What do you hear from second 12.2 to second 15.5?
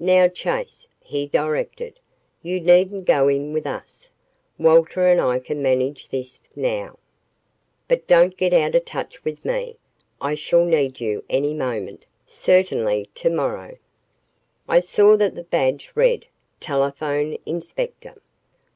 certainly tomorrow." I saw that the